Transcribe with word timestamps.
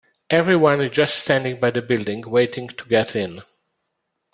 Everyone 0.31 0.81
is 0.81 0.89
just 0.89 1.19
standing 1.19 1.59
by 1.59 1.69
the 1.69 1.83
building, 1.83 2.27
waiting 2.27 2.67
to 2.69 2.85
get 2.85 3.15
in. 3.15 3.43